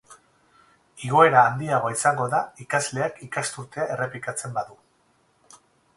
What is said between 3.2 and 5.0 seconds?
ikasturtea errepikatzen badu.